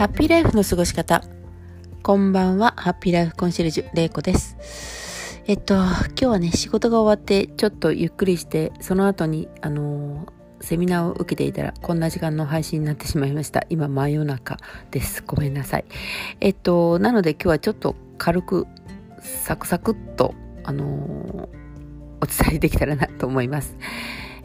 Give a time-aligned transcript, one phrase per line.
[0.00, 1.22] ハッピーライフの過ごし方。
[2.02, 5.42] こんばんは、ハッピーライフコンシェルジュ、れいこです。
[5.46, 5.84] えっと、今
[6.16, 13.66] 日はね、仕事が終わって、ちょっとゆっくりして、その後に、あのー、セミナーを受けていたら、こんな時間の配信になってしまいました。
[13.68, 14.56] 今、真夜中
[14.90, 15.22] です。
[15.26, 15.84] ごめんなさい。
[16.40, 18.66] えっと、なので今日はちょっと軽く、
[19.20, 21.50] サクサクっと、あの、お
[22.24, 23.76] 伝えできたらなと思います。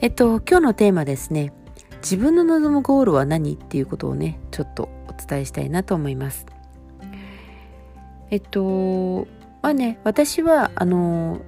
[0.01, 1.53] えっと、今日のテーマですね。
[2.01, 3.53] 自分の望むゴールは何？
[3.53, 6.45] っていうことをねちょっと伝えしたいなと思います。
[8.29, 9.27] えっと
[9.61, 11.41] まあね私はあの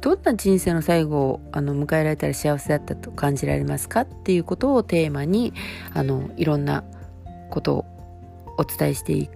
[0.00, 4.02] どんな人生の最後をあの迎えられたら幸せだったと感じられますか？
[4.02, 5.52] っていうことをテーマに
[5.94, 6.84] あのいろんな
[7.50, 7.84] ことを
[8.58, 9.28] お伝えしてい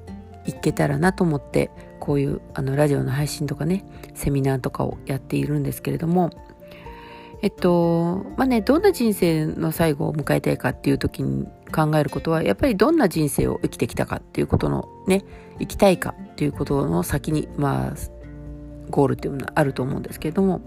[0.63, 3.85] けたらなと思ってこういうあのラジオの配信とかね
[4.15, 6.31] セミナーとかをやっているんですけれども。
[7.45, 15.25] えっと、まあね、どんな人生の最後を迎えたいかっていう時に考えることは、やっぱりどんな人生を生きてきたかっていうことのね、
[15.59, 17.95] 生きたいかっていうことの先に、まあ、
[18.91, 20.61] ゴールっていうのはあると思うんですけれども、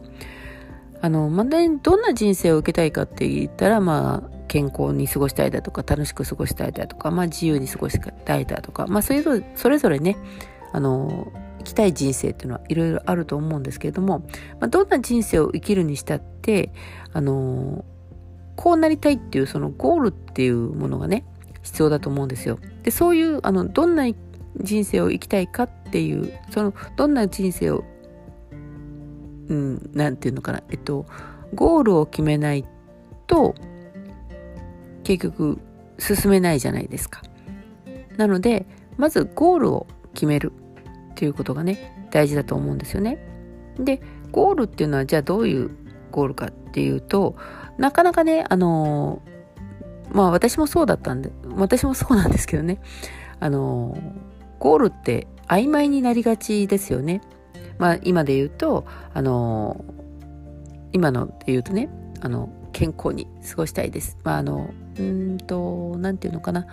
[1.02, 10.18] あの、まあね、どんな人生を受けたいかって言ったら、まあ、健康に過ごしたいだとか、楽しく過ごしたいだとか、まあ、自由に過ごしたいだとか、まあ、それぞれ、それぞれね、
[10.72, 14.20] あの生、きたい人生っていうのはいろいろあると思うんですけれども、
[14.60, 16.72] まあ、どんな人生を生きるにしたって、
[17.12, 17.84] あの
[18.56, 21.26] こうなりたいっていうそのゴールっていうものがね、
[21.64, 22.60] 必要だと思うんですよ。
[22.84, 24.06] で、そういう、あの、どんな
[24.58, 27.84] 人生を生きたいかっていう、その、どんな人生を、
[29.50, 31.06] うん、なんていうのかな、えっと、
[31.54, 32.66] ゴールを決めない
[33.28, 33.56] と、
[35.04, 35.60] 結局、
[35.98, 37.22] 進めないじゃないですか。
[38.18, 38.66] なので、
[38.98, 40.52] まずゴールを決める。
[41.16, 43.18] っていうことがね大事だと思うんですよね。
[43.80, 45.72] でゴールっていうのはじゃあどういう
[46.12, 47.38] ゴールかっていうと
[47.78, 49.22] なかなかねあの
[50.12, 52.80] まあ私もそうだったんで私もそうなんですけどね
[53.40, 53.98] あの
[54.60, 57.22] ゴールって曖昧になりがちですよね。
[57.78, 59.84] まあ今で言うとあの
[60.94, 61.90] 今ので言うとね
[62.22, 64.18] あの健康に過ごしたいです。
[64.24, 66.68] まああのうんと何て言うのかな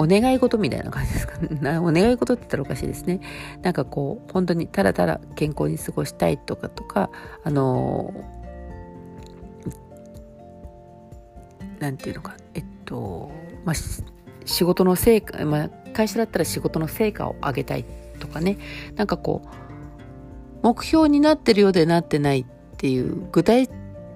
[0.00, 1.76] お願い事みたいな感じですかね。
[1.78, 3.20] お願い事って言ったらおかしいですね。
[3.60, 7.10] なんかこう、本当にただただ健康に過ごしたいとかとか、
[7.44, 8.14] あの
[11.80, 13.30] なんていうのか、えっと、
[13.64, 13.74] まあ、
[14.44, 17.84] 仕事の成果、まあ、会社だったら仕事の成果を上げたい
[18.20, 18.58] とかね、
[18.96, 19.48] なんかこう、
[20.62, 23.68] 目標になってるようでなってないっていう具体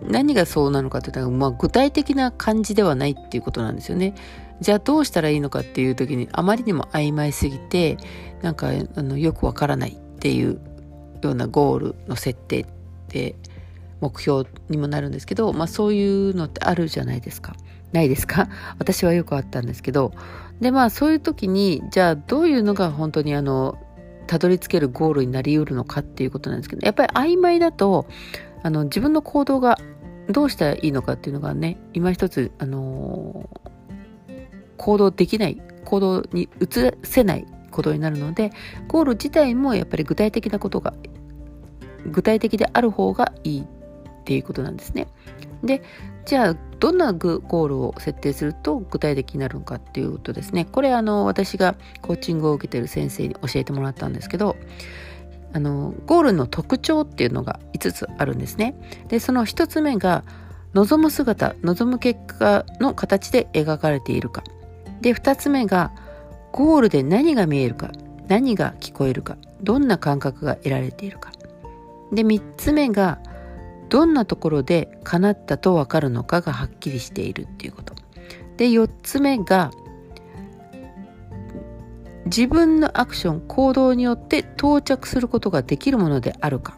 [0.03, 4.15] 何がそうなのかって言ったら、まあ、具体的な感じではないっていうことなんですよね。
[4.61, 7.97] じゃあどうしたらいいのかっていう時にあまりにも曖昧すぎて
[8.41, 10.61] なんかあのよくわからないっていう
[11.23, 12.67] ようなゴールの設定っ
[13.09, 13.35] て
[14.01, 17.55] 目標にもなるんですけど、まあ、そういうのってあるじゃないですか。
[17.93, 18.49] ないですか？
[18.79, 20.13] 私はよくあったんですけど
[20.61, 23.79] でまあそういう時にじゃあどういうのが本当にあの
[24.27, 28.07] たどり着けるゴールになりうるのかっていうことなんですけどやっぱり曖昧だと
[28.63, 29.79] あの自分の行動が
[30.29, 33.49] どうしたらいいのかっていうのがね今一つあの
[34.77, 36.67] 行動できない行動に移
[37.03, 38.51] せないことになるので
[38.89, 40.95] ゴール自体もやっぱり具体的なことが
[42.11, 43.67] 具体的である方がいい
[44.25, 45.07] っていうことなんですね。
[45.63, 45.83] で
[46.25, 54.57] じゃあどんなゴールを設定すると具体的になるのかっていうとですねこれあの私がコーチングを受けてる先生に教えてもらったんですけど
[55.53, 58.75] あのゴールの特徴っていうのが5つあるんですね。
[59.09, 60.25] でその1つ目が
[60.73, 64.43] 望む姿望む結果の形で描かれているか
[65.01, 65.93] で2つ目が
[66.53, 67.93] ゴールで何が見えるか
[68.29, 71.31] 何が聞こえるかどんな感覚が得られているか
[72.13, 73.19] で3つ目が
[73.89, 77.95] どんなところで叶ったと分かるのかがはっきりしているっていうこと。
[78.57, 79.71] で4つ目が
[82.27, 86.77] 自分のアクション行動によって到着することができるものであるか。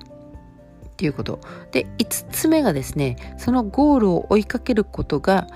[0.87, 1.41] っていうこと。
[1.73, 5.47] で5つ目がですねそのゴールを追いかけることが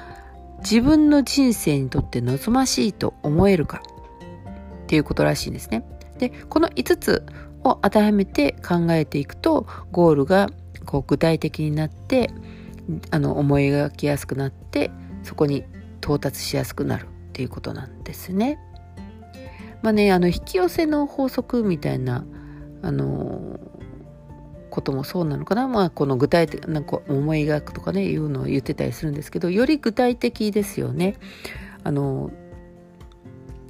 [0.58, 3.82] 自分の人生にとって望ましいと思えるか。
[4.84, 5.84] っていうことらしいんですね。
[6.18, 7.26] でこの5つ
[7.64, 10.48] を当てはめて考えていくとゴールが
[10.90, 12.30] こう具体的になって
[13.12, 14.90] あの思い描きやすくなって
[15.22, 15.64] そこに
[16.02, 18.58] 到達しやすくなるっていうことなんですね。
[19.82, 22.24] まあねあの引き寄せの法則みたいな
[22.82, 23.60] あの
[24.70, 31.14] こともそうなのかな、まあ、この具体的なか思い描くとかねいうのを言ってたりするんですけどより具体的ですよね。
[31.84, 32.32] あの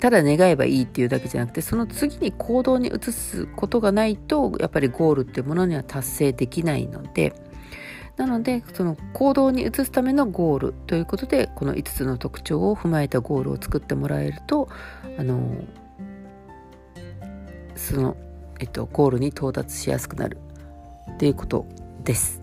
[0.00, 7.34] ただ願えばいいっていうだけじゃなくてその次に行動に移すことがないとやっぱりゴールっていうものには達成できないので
[8.16, 14.68] なのでその行動に移すためのゴールということでこの5つの特徴を踏まえたゴールを作ってもらえると
[15.18, 15.64] あの
[17.76, 18.16] その、
[18.58, 20.38] えっと、ゴールに到達しやすくなる
[21.12, 21.66] っていうこと
[22.04, 22.39] です。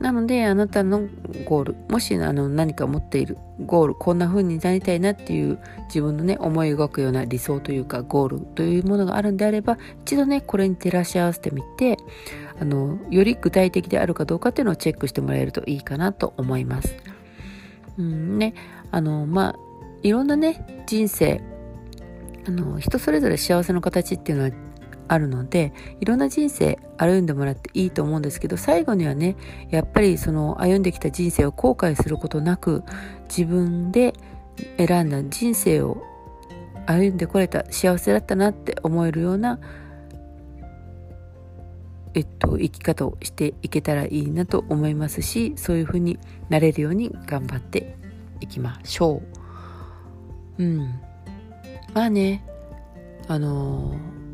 [0.00, 1.08] なのであなたの
[1.44, 11.96] ゴールもしあの何か持っているゴールこんな風になりたいなっていう自分のね思い描くような理想というかゴールというものがあるんであれば一度ねこれに照らし合わせてみて
[12.60, 16.94] あのより具体的であるかどうかっていうのをチェックしてもらえるといいかなと思います。
[17.98, 18.54] うんね
[18.90, 19.56] あのまあ
[20.02, 21.40] いろんなね人生
[22.46, 24.50] あの人それぞれ幸せの形っていうのは
[25.08, 29.36] あるのでいろんな人生歩んでもらっていいと思うんですけど最後にはね
[29.70, 32.82] やっぱりその歩んできた人生を後悔することなく
[33.28, 34.14] 自分で
[34.78, 36.02] 選んだ人生を
[36.86, 39.58] 歩んでこれた幸せだったなって思えるような
[42.14, 46.18] えっと、生き方をしていけたらいいなと思いますしそういうふうに
[46.48, 47.94] なれるように頑張って
[48.40, 49.20] いきましょ
[50.56, 50.64] う。
[50.64, 50.78] うん。
[51.92, 52.42] まあね
[53.28, 54.25] あのー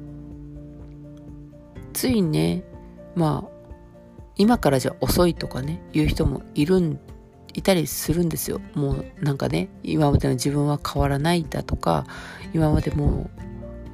[1.92, 2.64] ついね
[3.14, 3.52] まあ
[4.36, 6.98] 今からじゃ遅いとかね言う人もいるん
[7.54, 8.60] いたりするんですよ。
[8.74, 12.06] もうなんかね今までの自分は変わらないだとか
[12.54, 13.30] 今までも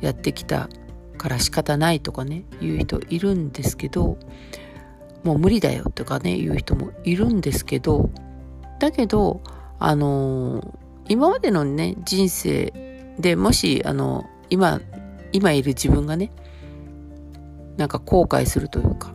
[0.00, 0.68] うやってきた
[1.16, 4.16] から仕方ないとかね言う人いるんですけど
[5.24, 8.10] もう無理だよとかね言う人もいるんですけど
[8.78, 9.42] だけど
[9.80, 10.72] あのー、
[11.08, 12.72] 今までのね人生
[13.18, 14.80] でもしあの今
[15.32, 16.30] 今いる自分がね
[17.78, 19.14] なんか後悔するというか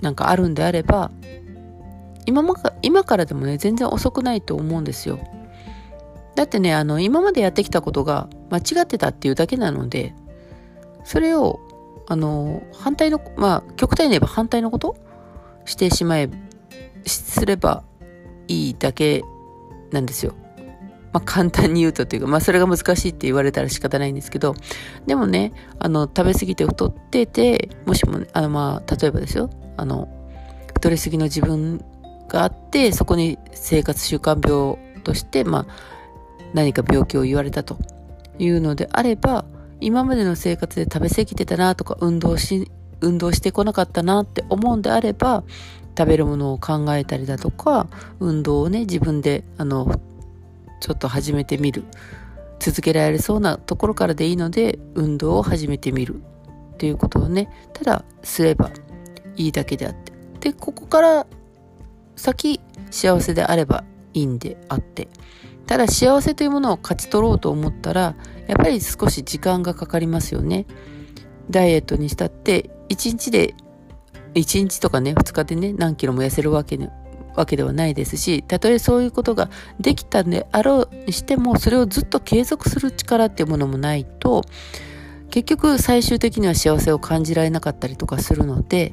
[0.00, 1.10] なんかあるんであれば
[2.26, 5.18] 今ま今からでもね全然遅くないと思うんですよ。
[6.36, 10.14] だってねあの今までやってきたことが間違ってたっていうだけなので
[11.04, 11.60] それを
[12.06, 14.96] あの反対のまあ極端に言えば反対のこと
[15.64, 16.30] してしまえ
[17.06, 17.82] すれば
[18.48, 19.22] いいだけ
[19.90, 20.34] なんですよ。
[21.12, 24.54] まあ、簡単に言うとというか、まあ、それが難しいって言われたら仕方ないんですけど、
[25.06, 30.08] でもね、あの、食べ過ぎて太ってて、もしも、あの、まあ、例えばですよ、あの、
[30.74, 31.84] 太りすぎの自分
[32.28, 35.92] があって、そこに生活習慣病として、まあ、
[36.54, 37.78] 何か病気を言われたと
[38.38, 39.44] いうのであれば、
[39.80, 42.70] 今までの生活で食べ過ぎてたなとか、運動し、
[43.00, 45.44] 運動してこなかったなって思うんであれば、
[45.98, 47.86] 食べるものを考えたりだとか、
[48.20, 50.00] 運動をね、自分で、あの、
[50.82, 51.84] ちょっと始めてみる。
[52.58, 56.22] 続けられそうなところからでいいので運動を始めてみる
[56.74, 58.70] っていうことをねただすれば
[59.36, 60.12] いいだけであって。
[60.40, 61.26] でここから
[62.16, 65.08] 先幸せであればいいんであって。
[65.66, 68.16] ただ幸せというものを勝ち取ろうと思ったら
[68.48, 70.66] やっぱり少し時間がかかりますよね。
[71.48, 73.54] ダイエットにしたって1日で
[74.34, 76.76] 1日とかね2日でね何キロも痩せるわけ
[77.34, 79.50] わけではないですしたとえそういうことが
[79.80, 84.42] できたんであろうにしてもそれをずっと継続する力っていうものもないと
[85.30, 88.92] 結局最終的には幸せを感じられなかったりとかするので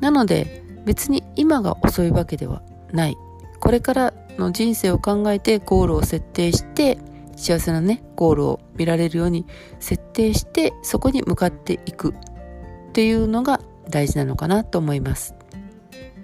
[0.00, 2.62] なので別に今が遅いわけでは
[2.92, 3.16] ない
[3.58, 6.98] これからの人生を考えてゴールを設定して
[7.36, 9.46] 幸せなねゴールを見られるように
[9.80, 15.34] 設定してそこに向かっていくっていうのが大事なのかなと思います。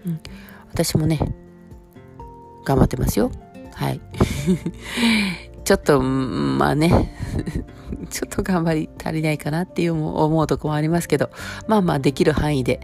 [0.04, 0.20] うん
[0.76, 1.18] 私もね、
[2.66, 3.30] 頑張ってますよ。
[3.72, 4.00] はい。
[5.64, 7.14] ちょっと、まあね、
[8.10, 11.30] ちょっと頑張り足りないかなっていう思うとこもありますけど、
[11.66, 12.80] まあまあできる範囲で、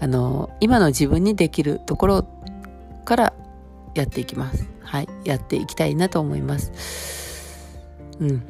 [0.00, 2.26] あの、今の自分にできるところ
[3.04, 3.34] から
[3.94, 4.66] やっていきます。
[4.80, 5.08] はい。
[5.26, 6.72] やっていきたいなと思います。
[8.20, 8.42] うん。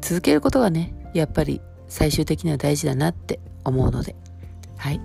[0.00, 4.16] 続けることがね、やっぱり最終的には大事だなって思うので、
[4.78, 5.00] はい。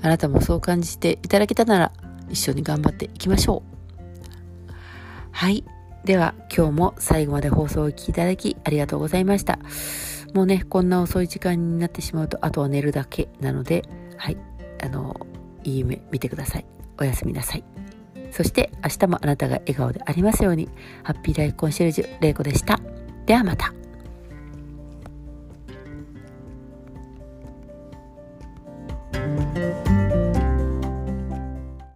[0.00, 1.92] あなたもそう感じていただけたなら、
[2.30, 3.78] 一緒に頑張っていきましょう。
[5.30, 5.64] はい。
[6.04, 9.58] では今日も最後まで放送をお聴きいただきありがとうございました。
[10.34, 13.82] もうね、こんな遅い時間になってしまうとあとは寝るだけなので、
[14.16, 14.36] はい。
[14.82, 15.26] あの、
[15.64, 16.66] いい夢見てください。
[16.98, 17.64] おやすみなさい。
[18.30, 20.68] そして明日もあなたが笑顔でありますように、
[21.02, 22.78] ハッピーライフコンシェルジュ、れいこでした。
[23.26, 23.77] ではまた。